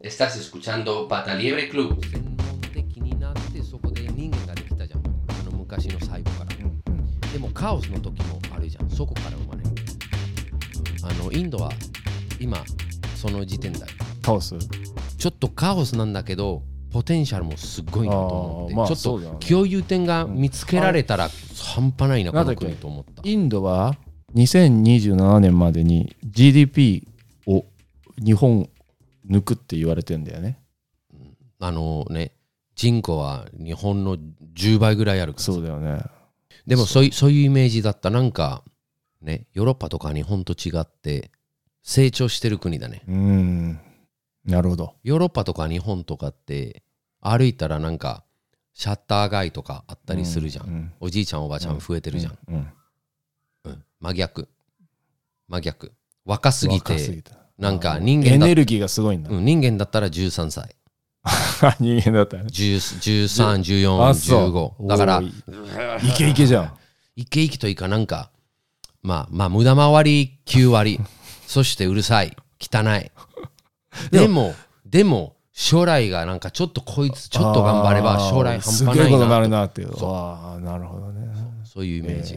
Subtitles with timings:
[0.00, 1.96] Estás escuchando Pata Liebre Club.
[2.10, 8.90] 専門的になってそこで人間ができたじゃんあの昔の細胞からでもカオスの時もあるじゃん。
[8.90, 9.70] そこから生まれる
[11.02, 11.70] あのインドは
[12.40, 12.58] 今
[13.14, 13.86] その時点だよ
[14.20, 14.56] カオス
[15.16, 21.28] ちょっとカオスなんだけどポテンシャルもすごいなと思って、あーまあちょっとそうだよね共有点が見つけられたら
[21.72, 23.96] 半端ないな、このなんだっけ国と思ったインドは
[24.34, 27.06] 2027年までに GDP
[27.46, 27.64] を
[28.22, 28.68] 日本
[29.28, 30.58] 抜くって言われてんだよね。
[31.60, 32.32] あのね
[32.74, 34.18] 人口は日本の
[34.54, 36.02] 10倍ぐらいあるからさそうだよね。
[36.66, 38.62] でもそういうそういうイメージだったなんか
[39.20, 41.30] ねヨーロッパとか日本と違って
[41.82, 43.80] 成長してる国だねうん。
[44.44, 44.94] なるほど。
[45.02, 46.82] ヨーロッパとか日本とかって
[47.20, 48.24] 歩いたらなんか
[48.74, 50.92] シャッター街とかあったりするじゃん、うん。
[51.00, 52.54] おじいちゃんおばあちゃん増えてるじゃん、うん。
[52.56, 52.72] うん
[54.00, 54.48] 真逆
[55.48, 55.92] 真逆
[56.26, 59.30] 若すぎて若すぎたなんか人間だエネルギーがすごいんだ。
[59.30, 60.74] うん人間だったら13歳。
[61.80, 62.48] 人間だったらね。
[62.50, 64.88] 131415あそう。
[64.88, 66.72] だからおーイケイケじゃん。
[67.16, 68.30] イケイケというかなんか
[69.02, 71.00] まあまあ無駄回り9割。
[71.46, 72.36] そしてうるさい。
[72.60, 73.10] 汚い。
[74.10, 79.92] でもでも将来がなんかちょっとこいつちょっと頑張れば将来半端すげえことになないなるなっていう。
[80.04, 81.32] ああ、なるほどね。
[81.64, 82.34] そういうイメージ、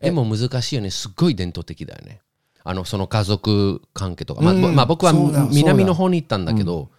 [0.00, 0.90] えでも難しいよね。
[0.90, 2.20] すっごい伝統的だよね
[2.62, 4.74] あのその家族関係とか、まあうん。
[4.74, 5.12] まあ、僕は
[5.52, 6.90] 南の方に行ったんだけど、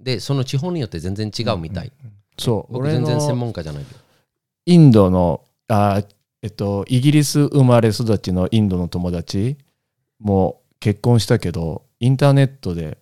[0.00, 1.92] でその地方によって全然違うみたい、
[2.38, 3.88] そう、僕全然専の門家じゃないよ
[4.66, 6.02] インドの、あ
[6.42, 9.56] えっと、イギリス生まれ育ちのインドの友達
[10.20, 12.98] も結婚したけど、インターネットで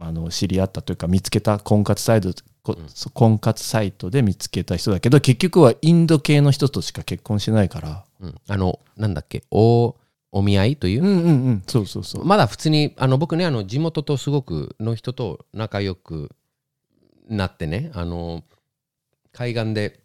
[0.00, 2.76] あの知り合ったというか、見つけた婚活サイト、こ
[3.12, 8.04] 婚活サイトで見つけた人だけど、結局はインド系の人としか結婚しないから。
[8.20, 9.44] うん、あのなんだっけ？
[9.50, 9.96] お
[10.36, 11.02] お見合いという？
[11.02, 12.24] うんうんうん、そうそうそう。
[12.24, 16.30] まだ普通にあの僕ねあの地元とすごくの人と仲良く
[17.28, 18.42] なってねあの
[19.32, 20.00] 海岸で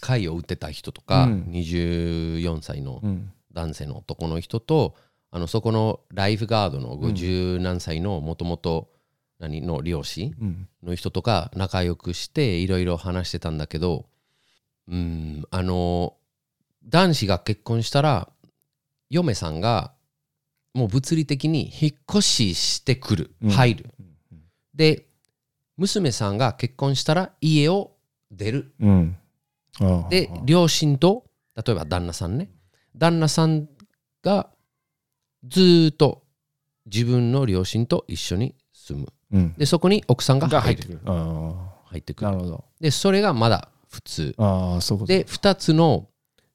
[0.00, 1.42] 貝を売ってた人とか、うん。
[1.52, 3.32] 24歳のうん。
[3.52, 4.94] 男性の男の人と
[5.30, 8.90] あのそこのライフガードの50何歳のもともと
[9.38, 10.68] 何の漁師うん。
[10.82, 14.06] の人とか仲良くしていろいろ話してたんだけど
[14.88, 16.14] うんあの
[16.84, 18.28] 男子が結婚したら
[19.14, 19.92] 嫁さんが
[20.74, 23.50] もう物理的に引っ越ししてくる、うん。
[23.50, 23.90] 入る。
[24.74, 25.06] で
[25.76, 27.92] 娘さんが結婚したら家を
[28.32, 28.74] 出る。
[30.10, 32.50] で両親と例えば旦那さんね。
[32.96, 33.68] 旦那さん
[34.22, 34.50] が
[35.46, 36.24] ずーっと
[36.86, 39.12] 自分の両親と一緒に住む。
[39.32, 41.00] うん、でそこに奥さんがが入ってくる。
[41.06, 42.28] あ入ってくる。
[42.28, 42.64] あなるほど。
[42.80, 44.34] でそれがまだ普通。
[45.06, 46.08] で2つの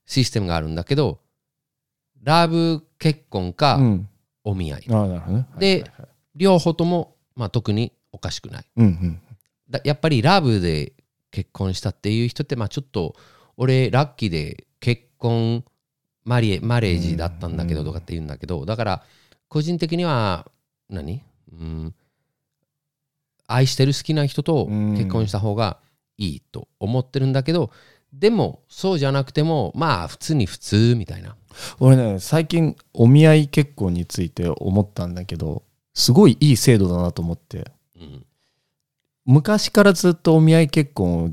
[0.05, 1.21] システムがあるんだけど
[2.23, 4.09] ラブ結婚かうん、
[4.43, 5.47] お見合い、ああ、なるほどね。
[5.57, 6.09] ではいはいはい。
[6.35, 8.65] 両方とも、まあ、特におかしくない。
[8.77, 9.21] うんうん。
[9.69, 10.93] だやっぱりラブで
[11.31, 13.15] 結婚したっていう人ってまあちょっと
[13.57, 15.63] 俺ラッキーで結婚
[16.23, 19.03] マリエマレージだったんだけどうんとかって言うんだけどだから
[19.47, 20.49] 個人的には
[20.89, 21.93] 何、うん、
[23.47, 25.77] 愛してる好きな人と結婚した方が
[26.17, 27.71] いいと思ってるんだけど
[28.13, 31.35] でもそうじゃなくてもまあ普通に普通みたいな。
[31.79, 37.71] 俺ね最近お見合い結婚について思ったんだけどすごいいい制度だなと思って。
[37.99, 38.25] うん。
[39.25, 41.29] 昔からずっとお見合い結婚を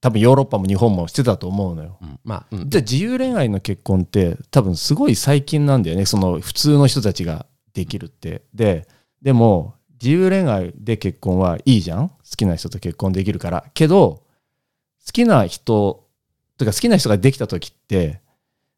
[0.00, 1.98] 多分ヨーロッパも日本もしてたと思うのよ。
[2.02, 2.20] うん。
[2.24, 2.70] まあ、うん。
[2.70, 8.42] じゃあ自由恋愛の結婚って多分すごい最近なんだよねその普通の人たちができるって。
[8.54, 8.86] で
[9.22, 12.08] でも自由恋愛で結婚はいいじゃん？
[12.10, 13.64] 好きな人と結婚できるから。
[13.72, 14.24] けど
[15.06, 16.04] 好きな人
[16.58, 18.20] とか好きな人ができた時って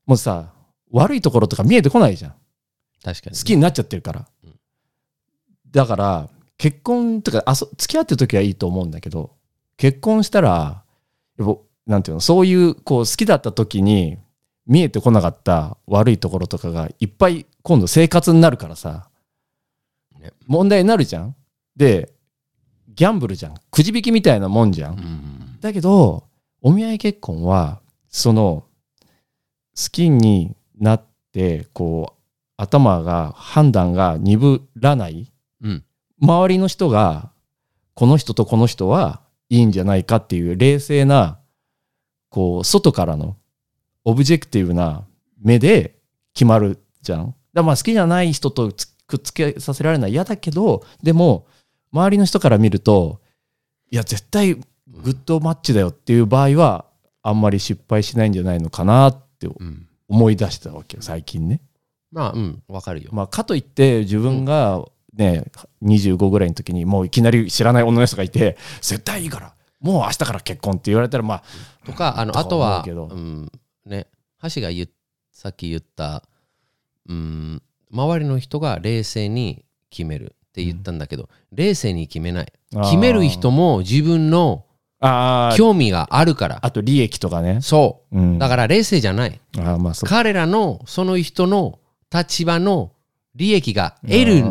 [0.06, 0.52] もうさ
[0.90, 2.34] 悪いところとか見えてこないじゃん。
[3.02, 4.58] 確かに好きになっちゃってるから、うん。
[5.70, 9.36] だから結婚とかあそ付き合ってる時はいいと思うんだけど
[9.76, 10.82] 結婚したら
[11.38, 14.18] やっぱなんていうのそういうこう好きだった時に
[14.66, 19.08] 見えてこなかった悪いところとかがいっぱい今度生活になるからさ、
[20.18, 20.32] ね。
[20.46, 21.36] 問題になるじゃん。
[21.76, 22.12] で
[22.88, 23.54] ギャンブルじゃん。
[23.70, 26.24] くじ引きみたいなもんじゃん、うんだけど
[26.62, 28.64] お見合い結婚はその
[29.76, 32.18] 好きになってこう
[32.56, 35.32] 頭が判断が鈍らない
[35.62, 35.84] うん
[36.20, 37.30] 周りの人が
[37.94, 41.38] この人とこの人はいいんじゃないかっていう冷静な
[42.28, 43.36] こう外からの
[44.04, 45.06] objective な
[45.40, 45.96] 目で
[46.34, 47.34] 決まるじゃん。
[47.52, 51.46] だまあ好きじゃない人とつくっつけさせられない嫌だけどでも
[51.92, 53.20] 周りの人から見ると
[53.90, 56.84] いや絶対 good match だよっていう場合は
[57.22, 61.60] あんまり失敗しないんじゃないのかなってうん思い出したわけよ最近ね。
[62.10, 65.50] まあうんわかるよ、まあ、かといって自分がね、
[65.82, 71.42] 25ぐらいの時にもういきなり知らない女の人がいて絶対いいからもう明日から結婚って言われたらまあ
[71.84, 73.52] とかあのあとは思うん
[73.84, 74.06] ね
[74.54, 74.88] 橋が言っ
[75.32, 76.22] さっき言った
[77.08, 77.62] うん
[77.92, 82.52] 周りの人が冷静に決めるって言ったんだけど、冷静に決めない。
[82.82, 84.64] 決める人も自分の
[85.00, 86.58] 興味があるから。
[86.62, 88.18] あと利益とかね、そう。
[88.18, 89.40] うん、だから冷静じゃない。
[89.56, 91.78] あーまあ彼らのその人の
[92.12, 92.92] 立場の
[93.34, 94.44] 利益が得る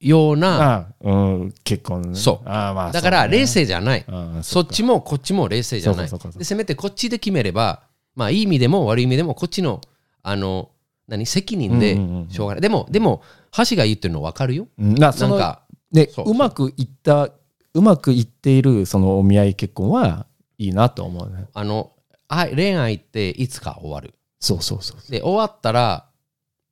[0.00, 2.14] ようなうん、結婚ね。
[2.14, 2.48] そう。
[2.48, 4.04] あーまあだから冷静静じゃない。
[4.42, 6.10] そっちもこっちも冷静じゃない。
[6.10, 7.82] でせめてこっちで決めれば
[8.14, 9.80] まあいい意味でも悪い意味でもこっちの
[10.22, 10.70] あの
[11.08, 12.60] 何責任でうんうんうんしょうがない。
[12.60, 13.22] でもでも
[13.52, 14.68] 橋が言ってるの分かるよ。
[14.78, 14.94] うん。
[14.94, 15.62] なんか
[15.92, 16.34] でそうそう。
[16.34, 17.30] うまくいった
[17.74, 20.26] うまくいっているそのお見合い結婚は
[20.58, 21.48] いいなと思うね。
[21.54, 21.92] あの
[22.28, 24.14] 愛恋愛っていつか終わる。
[24.38, 26.06] そうそうそうで終わったら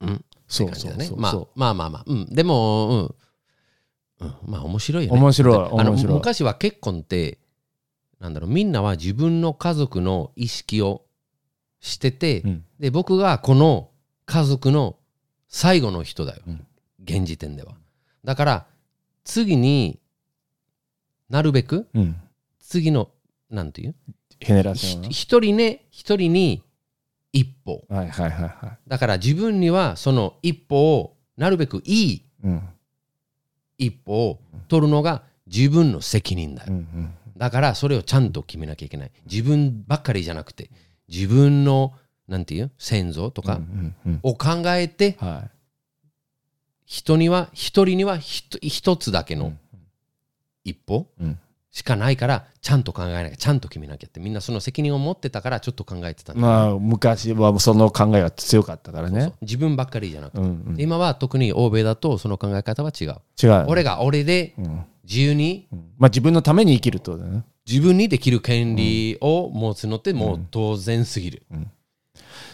[0.01, 0.25] うん？
[0.47, 2.05] そうそうそうまあまあまあまあ。
[2.07, 2.27] うん。
[2.35, 3.15] でも
[4.21, 4.27] うん。
[4.27, 4.35] うん。
[4.47, 5.21] まあ面白いよね。
[5.21, 6.15] 面白い面白い。
[6.15, 7.39] 昔は結婚って
[8.19, 11.05] なんだろうみんなは自分の家族の意識を
[11.81, 12.65] してて、うん。
[12.81, 13.91] で僕がこの
[14.27, 14.97] 家族の
[15.49, 16.67] 最後の人だよ、うん。
[17.03, 17.75] 現時点では。
[18.25, 18.67] だから
[19.25, 20.01] 次に
[21.29, 22.17] なるべくうん。
[22.61, 23.11] 次の
[23.51, 23.95] なんていう？
[24.41, 26.63] ヘネラションひ一人ね一人に
[27.33, 27.85] 一歩。
[27.89, 28.79] なはいはいはいはい。
[28.87, 32.63] だから自分にはその一歩をなるべくいいうん。
[33.79, 36.73] 一歩を取るのが自分の責任だよ。
[36.73, 39.13] うんうんだからそれをちゃんと決めなきゃいけない。
[39.31, 40.71] 自分ばっかりじゃなくて
[41.09, 41.93] 自分の
[42.27, 42.73] なんていう？
[42.79, 44.21] 先祖とかうんうんうん。
[44.25, 45.51] を考えてはい。
[46.85, 49.53] 人には一人にはひと一つだけの
[50.69, 51.39] 一歩うん。
[51.71, 60.75] しかないからちゃんと考えなきゃちゃんと決めなきゃってみんなその責任を持ってたからちょっと考えてたまあ昔はその考えが強かったからそうね自分ばっかりじゃなくて、うんうん。
[60.75, 63.17] で今は特に欧米だとその考え方は違う。
[63.41, 64.85] 違う俺が俺でうん。
[65.05, 65.79] 自由にうん。
[65.99, 67.45] まあ自分のために生きるってことだよね。
[67.69, 71.43] 自分にできる権利を持つのってもう当然すぎる、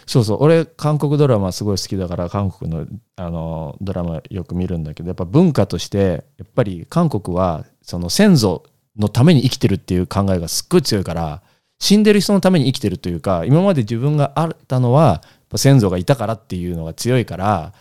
[0.06, 0.38] そうそう。
[0.42, 2.86] 俺韓国ドラマすごい好きだから韓国の
[3.16, 8.64] あのドラマよく見るんだけどやっぱ文化としてやっぱり韓国はその先祖
[8.96, 11.42] のために生きてるっていう考えがすっごい強いから
[11.78, 15.22] 死んでる人のために生きてるというか今まで自分があったのは
[15.56, 17.72] 先祖がいたからっていうのが強いから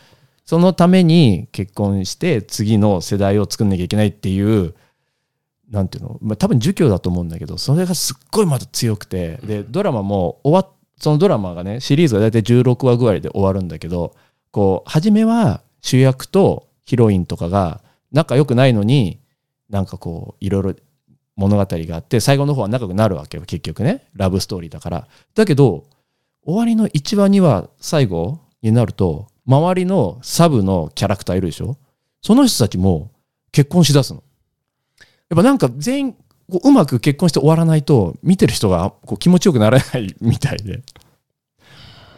[0.46, 4.74] そのために結婚して次の世代を作んなきゃいけないっていう
[5.72, 10.68] なんていうの、まあ、多分儒教だと思うんだけどそれがすっごいまた強くてでドラマも終わっ
[10.98, 14.16] そのドラマがねシリーズが大体16話ぐらいで終わるんだけど
[14.52, 17.82] こう初めは主役とヒロインとかが
[18.12, 19.20] 仲良くないのに
[19.70, 20.74] なんかこういろいろ
[21.36, 24.08] 物語があって最後の方は仲良くなるわけよ結局ね。
[24.14, 25.08] ラブストーリーだから。
[25.34, 25.86] だけど
[26.46, 31.78] 終わりの1話2話最後になると周りのサブのキャラクターいるでしょ。
[32.22, 33.12] その人たちも
[33.52, 34.24] 結婚しだすの。
[35.30, 36.16] やっぱなんか全員
[36.52, 40.82] こううまく結婚して終わらないと見てる人がこう気持ちよくならないみたいで。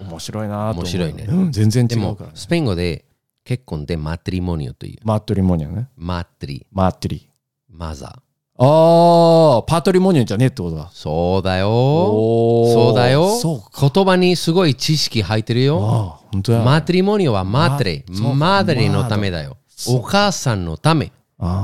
[0.02, 1.26] 面白いなと面白いね。
[1.28, 3.06] うん、全然でも違うから、ね、スペイン語で
[3.44, 5.00] 結婚ってマトリモニオという。
[5.04, 5.88] マットリモニョね。
[5.96, 6.66] マトリ。
[6.72, 7.30] マットリ。
[7.70, 8.26] マザー。
[8.58, 10.90] ああパートリモニョじゃねえってことだ。
[10.94, 11.68] そうだよ。
[11.70, 13.36] そうだよ。
[13.36, 13.90] そうか。
[13.94, 16.22] 言葉にすごい知識入ってるよ。
[16.32, 16.62] 本当や。
[16.62, 18.06] マトリモニオはマトレ。
[18.08, 18.34] まそうか。
[18.34, 19.58] マドレのためだよ。
[19.90, 21.12] お母さんのため。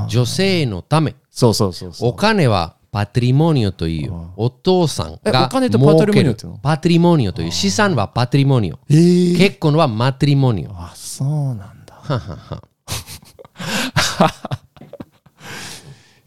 [0.08, 2.10] 女性のためそうそうそうそう。
[2.10, 4.12] お金はパトリモニオという。
[4.36, 6.58] お父さんがえお金ってパトリモニオって言うの？
[6.58, 7.50] 儲けるパトリモニオという。
[7.50, 8.78] 資産はパトリモニオ。
[8.90, 9.38] えー。
[9.38, 10.70] 結婚はマトリモニオ。
[10.72, 11.94] あそうなんだ。
[11.94, 12.62] ははは。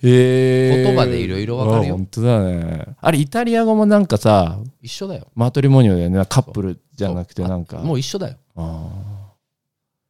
[0.01, 0.87] えー。
[0.87, 1.93] 言葉でいろいろわかるよ。
[1.93, 2.85] あ本当だね。
[2.99, 5.27] あれイタリア語もなんかさ一緒だよ。
[5.35, 6.25] マトリモニョだよね。
[6.27, 7.77] カップルじゃなくてなんか。
[7.77, 8.37] もう一緒だよ。
[8.55, 8.87] あ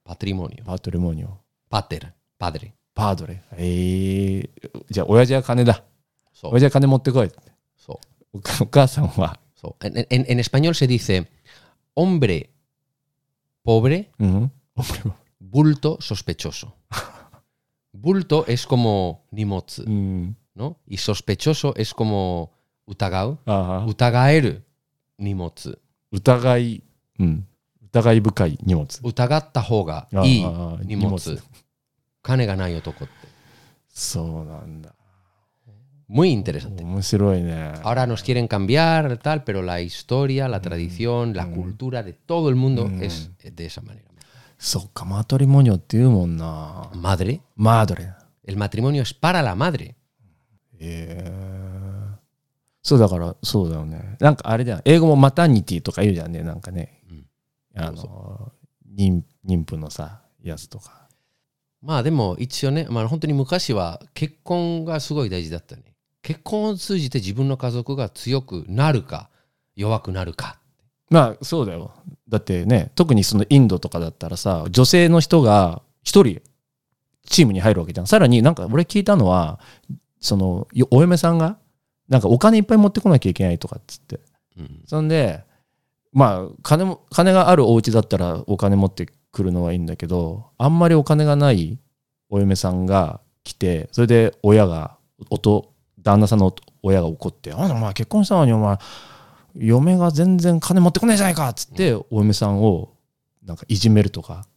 [0.05, 0.63] パトリモニオ。
[0.63, 1.27] ーパトリモニョ
[1.69, 2.07] パテル。
[2.37, 4.49] パデレパードレえー、
[4.89, 5.83] じゃあ親父は金だ
[6.33, 7.29] そう親父は金持ってこい
[7.77, 7.99] そ
[8.33, 11.27] うお母お母さんは So, en, en- en español se dice
[11.95, 12.49] hombre
[13.63, 14.51] pobre, うん、
[15.39, 16.73] bulto sospechoso.
[17.93, 20.77] Bulto es como nimotsu, うん、¿no?
[20.87, 22.51] Y sospechoso es como
[22.85, 24.61] utagau, ああ utagaeru
[25.17, 25.79] nimotsu.
[26.11, 26.83] 疑い、
[27.19, 27.47] うん、
[27.91, 28.59] 疑い深い
[32.24, 33.14] 金がない男って。
[33.88, 34.94] そうなんだ
[36.08, 36.82] Muy interesante.
[36.82, 42.48] 面白いね Ahora nos quieren cambiar, tal, pero la historia, la tradición, la cultura de todo
[42.48, 44.04] el mundo es de esa manera.
[44.58, 48.12] そっかマトリモニョって言うもんな Madre, マードレ
[48.44, 49.94] el matrimonio es para la madre.
[50.78, 52.10] えー
[52.82, 57.26] そうだからそうだよねなんかあれだよ英語もマタニティとか言うじゃんねなんかね、うん
[57.76, 58.52] あそうの
[58.96, 61.03] 妊妊婦のさやつとか
[61.85, 65.83] まあでも一応ね、まあ本当に昔は結婚がすごい大事だったね。
[66.23, 69.29] 結婚を通じて自分の家族が強くなるか
[69.75, 70.57] 弱くなるか。
[71.11, 71.91] まあそうだよ
[72.27, 76.41] だってね特にそのインドとかだったらさ女性の人が一人
[77.27, 79.59] チームに入るわけじゃんさらになんか俺聞いたのは
[80.19, 81.59] そのよお嫁さんが
[82.09, 84.19] なんかお金いっぱい持ってこなきゃいけないとかっつって
[84.57, 85.43] うんそんで
[86.11, 91.77] まあ金も金があるお家だったらお金持ってくるのはいいんだけどあんまりお金がない
[92.29, 94.97] お嫁さんが来てそれで親が
[95.29, 98.77] 音旦那さんの親が怒って「あお前結婚したのにお前
[99.55, 102.93] 嫁が全然金持ってこないじゃないか」っつってお嫁さんを
[103.43, 104.47] なんかいじめるとか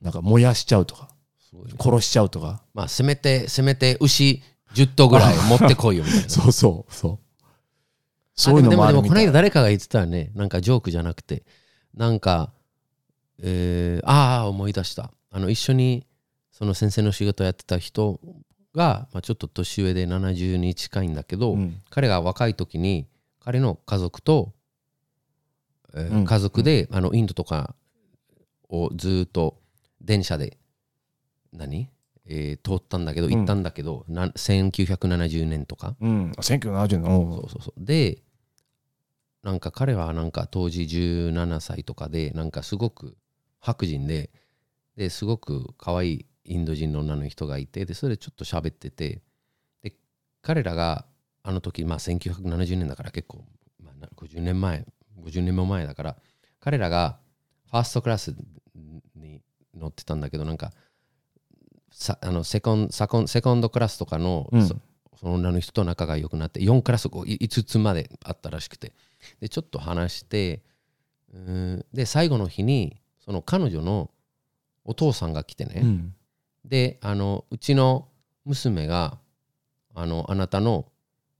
[0.00, 1.08] なんか燃やしちゃうとか
[1.78, 2.62] 殺しちゃうとか。
[2.74, 4.42] まあせめて、せめて牛
[4.74, 6.28] 10頭ぐらい 持ってこいよみたいな。
[6.28, 7.18] そうそうそう。
[7.42, 7.48] あ
[8.34, 10.32] そういうのでもでもでもこのもあるみたい間誰かが言ってたよね。
[10.34, 11.44] なんかジョークじゃなくて。
[11.94, 12.52] なんか
[13.42, 15.10] えー、ああ思い出した。
[15.30, 16.06] あの一緒に
[16.52, 18.20] その先生の仕事やってた人
[18.74, 21.82] が、まあ、ちょっと年上で70に近いんだけど、うん。
[21.90, 23.06] 彼が若い時に
[23.40, 24.52] 彼の家族と、
[25.94, 26.24] えーうん。
[26.24, 27.74] 家族で、あのインドとか
[28.68, 29.58] をずっと
[30.00, 30.58] 電車で
[31.52, 31.88] 何、
[32.26, 33.34] えー通ったんだけどうん。
[33.34, 35.96] 行ったんだけど、な1970年とか。
[36.00, 36.32] うん。
[36.32, 37.20] 1970年。
[37.20, 37.84] おそうそうそう。
[37.84, 38.22] で
[39.42, 43.16] なんか彼はなんか当時17歳とかでなんかすごく
[43.64, 44.30] 白人で
[44.96, 49.22] ですごく可愛いインド人の女の人がいてでそれでちょっと喋ってて
[49.82, 49.94] で
[50.42, 51.06] 彼らが
[51.42, 53.44] あの時まあ1970年だから結構、
[53.82, 54.84] まあ、な50年前
[55.18, 56.16] 50年も前だから
[56.60, 57.16] 彼らが
[57.70, 58.34] ファーストクラス
[59.16, 59.40] に
[59.74, 60.70] 乗ってたんだけどなんか
[61.90, 64.66] さあのセコンセコンセコンドクラスとかの、うん。
[64.66, 64.76] そ
[65.16, 68.92] その女の人と仲が良くなって4クラスこうい5つまであったらしくて。
[69.40, 70.62] でちょっと話して
[71.32, 74.10] うーんで最後の日にその彼女の
[74.84, 76.14] お父さんが来てね、うん。
[76.64, 78.08] であのうちの
[78.44, 79.18] 娘が
[79.94, 80.86] あのあなたの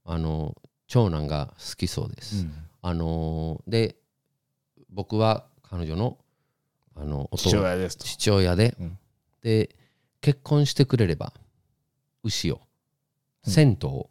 [0.03, 0.55] あの
[0.87, 2.47] 長男が好きそうです、
[2.81, 3.95] あので
[4.89, 6.17] 僕は彼女の
[6.95, 8.05] あのお父父親ですと。
[8.05, 8.97] 父親で、うん。
[9.41, 9.75] で
[10.21, 11.33] 結婚してくれれば
[12.23, 12.61] 牛を
[13.45, 13.53] うん。
[13.53, 14.09] 1000頭を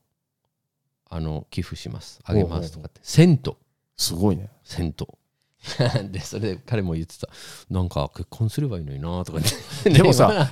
[1.09, 2.21] あの寄付します。
[2.25, 3.00] あげますとかって。
[3.00, 3.57] ほ1000頭
[3.97, 4.50] すごいね。
[4.64, 5.19] 1000頭
[6.12, 7.28] でそれで彼も言ってた。
[7.71, 9.38] なんか結婚すればいいのになとか
[9.85, 10.49] でもさ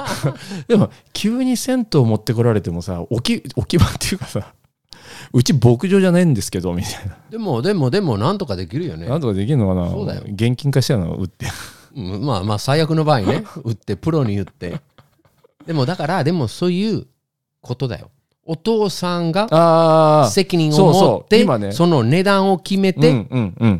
[0.69, 0.90] でも。
[1.12, 4.54] 急に銭湯持ってこられてもさ置き置き場っていうかさ
[5.33, 7.16] うち牧場じゃないんですけどみたいな。
[7.31, 9.07] でもでもでもなんとかできるよね。
[9.07, 9.90] なんとかできるのかな？
[9.90, 10.23] そうだよ。
[10.26, 11.14] 現金化しちゃうの？
[11.14, 11.47] 売って。
[11.95, 13.45] うんまあまあ最悪の場合ね。
[13.64, 14.81] 売ってプロに言って。
[15.66, 17.07] でもだからでもそういう
[17.61, 18.11] ことだよ
[18.44, 23.26] お父さんがあ責任を持ってその値段を決めて、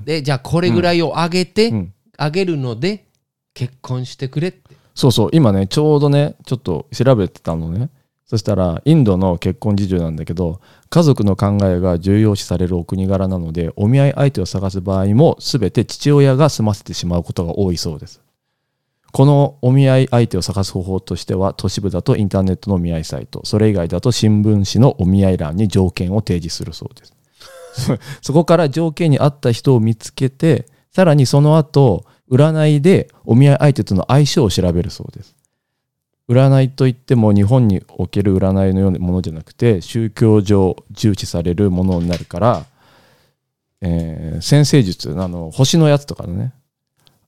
[0.05, 1.95] でじゃあこれぐらいを上げて、うん。
[2.19, 3.07] 上げるので
[3.55, 4.77] 結婚してくれって。
[4.95, 5.31] そうそう。
[5.33, 7.91] 今ねちょうどねちょっと調べてたのね。
[8.33, 18.22] そしたらインドの結婚事情なんだけど家族の考えが重要視されるお国柄なのでお見合い相手を探す場合も全て父親が済ませてしまうことが多いそうです
[19.13, 27.15] このお見合い相手を探す方法としては都市部だとインターネットのお見合いサイトそれ以外だと新聞紙のお見合い欄に条件を提示するそうです。
[28.21, 35.37] そこから条件に合った人を見つけてさらにその後占いでお見合い相手との相性を調べるそうです。
[36.29, 42.67] 占いといっても日本における占いのようなものじゃなくて宗教上重視されるものになるから、
[43.83, 46.55] えー先生術あの星のやつとかのね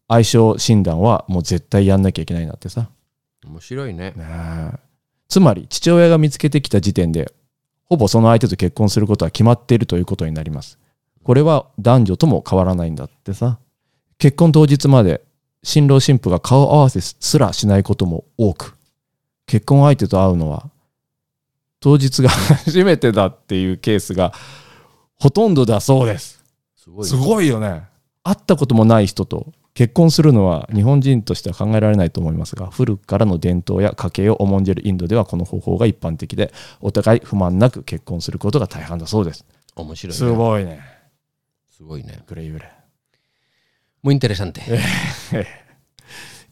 [0.08, 2.88] 相性診断はもう絶対やんなきゃいけないなってさ。
[3.46, 4.14] 面白いね。
[5.28, 7.32] つまり父親が見つけてきた時点で
[7.84, 10.78] ほぼその相手と結婚することは決まっているということになります。
[11.22, 13.58] これは男女とも変わらないんだってさ。
[14.18, 15.22] 結婚当日まで
[15.62, 18.76] 新郎新婦が顔合わせすらしないことも多く
[19.46, 20.70] 結婚相手と会うのは
[21.80, 24.32] 当日が初めてだっていうケースが
[25.16, 26.42] ほとんどだそうです。
[26.76, 27.84] すごいすごいよね。
[28.22, 39.44] 会ったこともない人と結婚するのは日本人としては考えられないと思いますが古くからの伝統や家計を重んじるインドではこの方法が一般的でお互い不満なく結婚することが大半だそうです。
[39.74, 40.80] 面白いすごいね。
[41.76, 42.22] すごいね。
[42.28, 42.70] グレイグレ
[44.04, 44.62] インテレシャンテ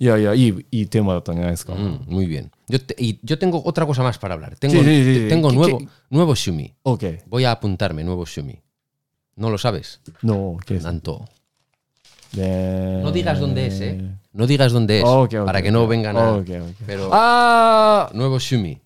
[0.01, 1.75] いやいやいい,いいテーマだったんじゃないですか。
[1.75, 5.29] うん muy bien yo, te, yo tengo otra cosa más para hablar tengo, sí, sí, sí.
[5.29, 6.35] tengo nuevo, nuevo
[11.01, 11.25] と。
[12.35, 14.01] で no digas dónde es eh
[14.35, 16.75] no digas dónde es OK, OK, para que no vengan a OK, OK.
[16.87, 18.79] pero あー nuevo shumi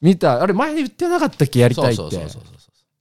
[0.00, 2.38] 見たあれ前言ってなかったっけやりたいって so, so, so, so.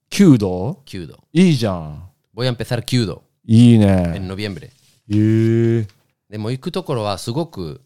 [0.10, 2.03] 弓道 Kyudo いいじゃん
[2.36, 4.69] voy a empezar Kyudo いい en ね noviembre へ
[5.10, 5.88] え
[6.29, 7.81] でも行くところはすごく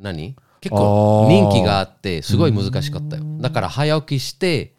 [0.00, 4.74] 何結構人気があってすごい難しかったよだから早起きして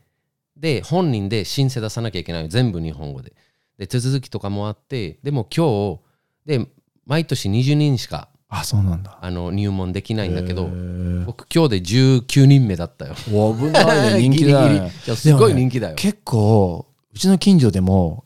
[0.58, 3.34] で本人で申請出さなきゃいけない全部日本語で
[3.78, 6.00] で手続きとかもあってでも今日
[6.46, 6.68] で
[7.06, 9.18] 毎年20人しかあ、そうなんだ。
[9.22, 10.70] あの入門できないんだけど
[11.26, 14.94] 僕今日で19人目だったよお危ないね、人気だギリギリね。
[15.08, 18.24] いやすごい人気だよ結構、うちの近所でも、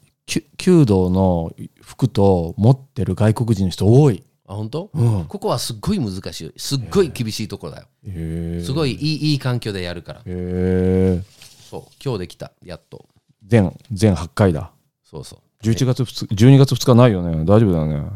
[0.57, 4.23] 弓道の服と持ってる外国人の人多い。
[4.47, 5.25] あ本当、うん。
[5.25, 11.23] ここはすっごい難しいすっごい厳しいところだよへすごいいいいい環境でやるからへえ。
[11.69, 13.05] そう今日できたやっと
[13.45, 14.71] 全、全8回だ。
[15.03, 17.43] そうそう11月2日、12月2日ないよね。
[17.43, 18.09] 大丈夫だよね。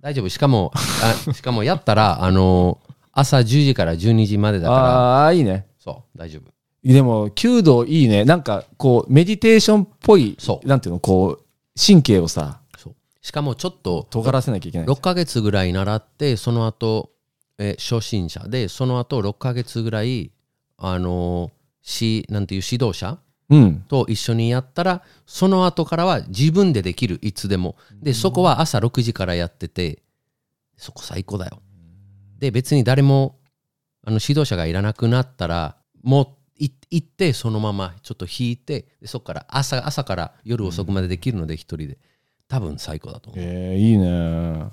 [0.00, 2.78] 大丈夫しかもあ しかもやったらあの
[3.12, 5.66] 朝10時から12時までだからああー、いいね。
[5.78, 6.52] そう大丈夫
[6.84, 8.24] でも、弓道いいね。
[8.24, 11.44] なんか、こう、メディテーションっぽい、そうなんていうの、こう、
[11.78, 14.86] 神経をさ、そうしかもちょっと尖らせなきゃいけない。
[14.88, 17.10] 6ヶ月ぐらい習ってその後
[17.58, 20.32] え初心者でその後6ヶ月ぐらい
[20.76, 21.50] あの
[21.82, 23.18] しなんていう指導者うん。
[23.88, 27.76] と一緒にやったらその後からは自分でできるいつでも。
[28.02, 30.02] でそこは朝6時からやってて
[30.76, 31.62] そこ最高だよ。
[32.38, 33.38] で別に誰も
[34.04, 36.28] あの指導者がいらなくなったらもう
[36.64, 41.98] い行ってそのままちょっと引いてでそこから朝朝から夜遅くまでできるので一人で。
[42.48, 43.44] 多分最高だと思う。
[43.44, 44.64] えー、いいね。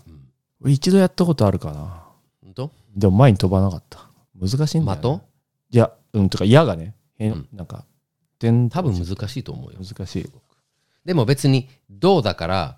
[0.61, 2.03] 俺一度やったことあるかな。
[2.41, 2.71] 本当？
[2.95, 4.09] でも前に飛ばなかった。
[4.39, 5.01] 難しいんだよ、ね。
[5.01, 5.75] 的？
[5.75, 7.47] いや、うん、とか矢がね、変うん。
[7.51, 7.85] なんか、
[8.39, 9.79] 点多分難しいと思うよ。
[9.79, 10.29] 難しい。
[11.05, 12.77] でも別に銅だから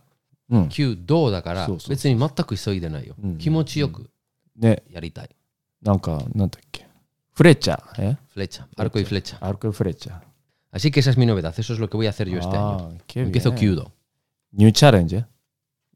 [0.49, 0.69] うん。
[0.69, 3.15] 旧銅だから別に全く急いでないよ。
[3.21, 3.37] うん。
[3.37, 4.09] 気持ちよく
[4.55, 5.29] ね、やりたい。
[5.81, 6.87] なんか、なんだっけ。
[7.33, 8.03] フレッチャー。
[8.03, 10.19] え？flecha arco y flecha アルコフレッチャー。
[10.71, 12.97] así que esa es mi novedad eso es lo que voy a hacer yo este año
[13.07, 13.59] empiezo ね。
[13.59, 13.91] kyudo
[14.53, 15.23] ニューチャレンジ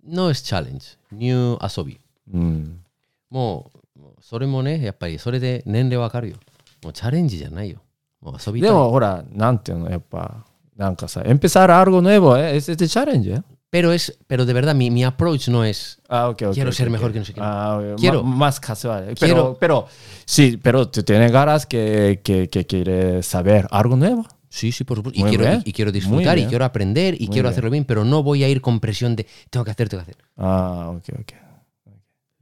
[0.04, 2.00] ？no es challenge new 遊び。
[2.32, 2.84] うん。
[3.30, 6.38] もうもうそれもねやっぱりそれで年齢わかるよ。
[6.84, 7.80] もうチャレンジじゃないよ
[8.21, 10.45] もう遊びたいでもほら、なんていうの、やっぱ、
[10.77, 12.57] なんかさ、empezar algo nuevo, ¿eh?
[12.57, 13.43] es este challenge.
[13.71, 16.55] pero es pero de verdad mi, mi approach no es Ah, ok, ok.
[16.55, 16.93] Quiero ok, ser ok.
[16.93, 17.45] mejor que no sé quién.
[17.47, 18.23] Ah, ok, Quiero.
[18.25, 19.15] ma- más casual.
[19.15, 19.57] Quiero.
[19.57, 19.87] Pero, pero,
[20.25, 24.25] sí, pero tú tienes ganas que, que, que quieres saber algo nuevo.
[24.49, 25.19] Sí, sí, por supuesto.
[25.19, 25.63] Y Muy quiero, bien.
[25.65, 26.49] y, y quiero Muy disfrutar y bien.
[26.49, 27.53] quiero aprender y Muy quiero bien.
[27.53, 30.11] hacerlo bien, pero no voy a ir con presión de tengo que hacer, tengo que
[30.13, 30.25] hacer.
[30.37, 31.33] Ah, ok, ok.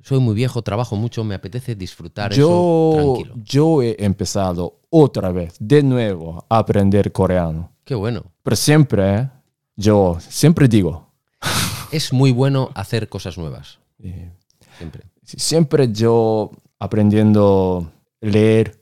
[0.02, 3.36] Soy muy viejo, trabajo mucho, me apetece disfrutar eso Yo, tranquilo.
[3.44, 7.72] yo he empezado otra vez, de nuevo, a aprender coreano.
[7.84, 8.24] Qué bueno.
[8.44, 9.30] Pero siempre,
[9.76, 11.08] yo siempre digo,
[11.92, 13.80] Es muy bueno hacer cosas nuevas.
[14.00, 14.32] eh,
[14.78, 15.04] Siempre.
[15.24, 18.82] siempre yo aprendiendo leer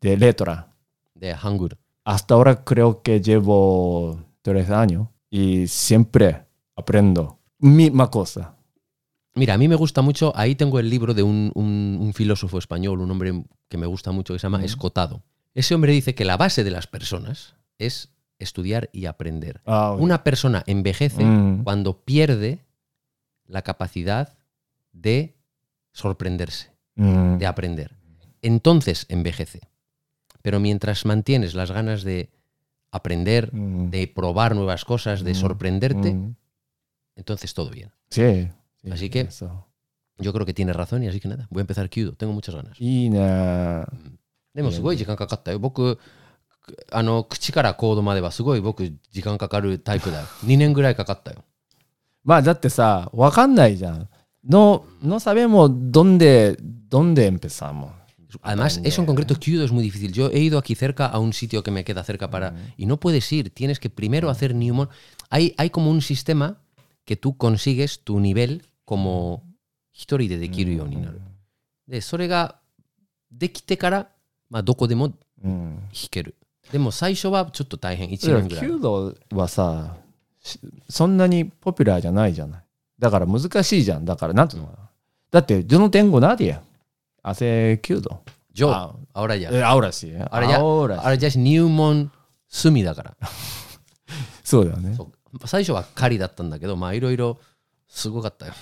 [0.00, 0.72] de letra.
[1.14, 1.76] De Hangur.
[2.04, 6.44] Hasta ahora creo que llevo tres años y siempre
[6.76, 8.53] aprendo misma cosa.
[9.34, 12.58] Mira, a mí me gusta mucho, ahí tengo el libro de un, un- un filósofo
[12.58, 15.22] español, un hombre que me gusta mucho, que se llama Escotado.
[15.54, 19.60] Ese hombre dice que la base de las personas es estudiar y aprender.
[19.66, 19.96] Ah.
[19.98, 21.64] Una persona envejece Mm.
[21.64, 22.60] cuando pierde
[23.46, 24.36] la capacidad
[24.92, 25.34] de
[25.92, 27.38] sorprenderse, Mm.
[27.38, 27.96] de aprender.
[28.42, 29.60] Entonces envejece.
[30.42, 32.30] Pero mientras mantienes las ganas de
[32.92, 33.90] aprender, Mm.
[33.90, 36.16] de probar nuevas cosas, de sorprenderte,
[37.16, 37.90] entonces todo bien.
[38.10, 38.48] Sí.
[38.83, 39.65] sí, Así que- eso.
[40.21, 42.53] Yo creo que tiene razón y así que nada, voy a empezar Kyudo, tengo muchas
[42.53, 42.75] ganas.
[42.77, 43.85] いいね。
[44.53, 45.59] でもすごい時間かかったよ。
[45.59, 45.97] 僕、
[46.91, 50.25] あの、口からコードまではすごい僕、時間かかるタイプだよ。
[50.45, 51.43] 2年ぐらいかかったよ。
[52.25, 54.09] まあだってさ、わかんないじゃん。
[54.43, 57.91] No, no sabemos dónde, dónde empezamos.
[58.41, 60.11] Además, eso en concreto, Kyudo es muy difícil.
[60.11, 62.53] Yo he ido aquí cerca a un sitio que me queda cerca para...
[62.77, 64.89] Y no puedes ir, tienes que primero hacer Newmon.
[65.29, 66.61] Hay, hay como un sistema
[67.05, 69.42] que tú consigues tu nivel como
[69.92, 71.20] 一人でできるようになる。
[71.88, 72.56] で、それが
[73.30, 74.08] できてから、
[74.50, 75.76] まあ、どこでもうん。
[75.92, 76.34] 弾ける。
[76.72, 78.64] でも最初はちょっと大変、1いや年ぐらい。
[78.64, 79.96] 弓道はさ、
[80.40, 82.64] しそんなにポピュラーじゃないじゃない。
[82.98, 84.04] だから難しいじゃん。
[84.04, 84.90] だから、なんていうのかな。
[85.30, 86.58] だって、yo no tengo nadie.
[87.22, 88.22] Hace 弓道。
[88.54, 89.50] Yo, あ ahora ya?
[89.50, 90.14] え ahora sí.
[90.30, 91.00] Ahora ya, ahora sí.
[91.00, 92.12] ahora ya es 入門
[92.48, 93.16] 済みだから。
[94.44, 94.96] そうだよね。
[95.46, 97.38] 最初は狩りだったんだけど、まあいろいろ
[97.88, 98.52] すごかったよ。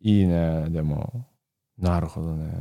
[0.00, 0.66] いいね。
[0.68, 1.26] でも、
[1.78, 2.52] なるほどね。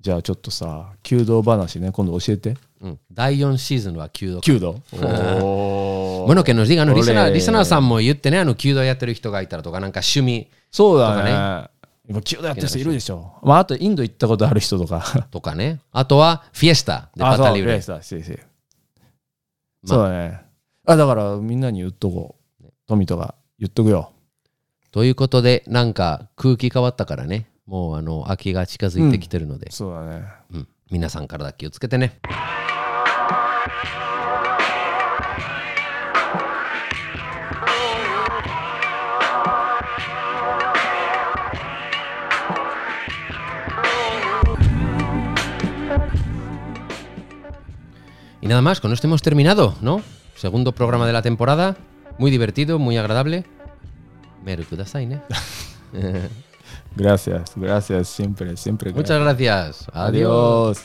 [0.00, 2.56] じゃあちょっとさ、弓道話ね、今度教えて。
[2.80, 4.40] うん、第4シーズンは弓道。
[4.44, 4.76] 弓道？
[5.42, 11.16] おー bueno, que nos digan, 俺リスナーリスナーさんも言ってね、あの弓道やってる人がいたらとか、なんか趣味そうだね。
[11.16, 13.34] とかね今、弓道やってる人いるでしょ。
[13.42, 15.26] まあ、あと、インド行ったことある人とか。
[15.30, 15.80] とかね。
[15.92, 17.80] あとは、フィエスタであ、そう、パタリブレ。
[17.80, 17.86] ス
[19.84, 20.40] そうだね。
[20.86, 22.38] あ、だから、みんなに言っとこう。
[22.86, 24.12] 富とか言っとくよ。
[24.90, 30.24] ということで、なんか空気変わったからね、もうあの秋が近づいてきてるので、そうだね。
[30.52, 32.18] うん、皆さんからだ気をつけてね。
[48.40, 50.00] Y nada más, con esto hemos terminado, ¿no?
[50.34, 51.76] Segundo programa de la temporada,
[52.18, 53.44] muy divertido, muy agradable.
[54.48, 55.20] Meru Kudasai, ¿eh?
[56.96, 58.94] gracias, gracias, siempre, siempre.
[58.94, 59.86] Muchas gracias.
[59.92, 60.78] Adiós.